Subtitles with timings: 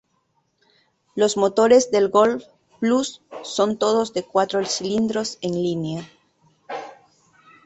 [1.13, 2.43] Los motores del Golf
[2.79, 6.07] Plus son todos de cuatro cilindros en línea.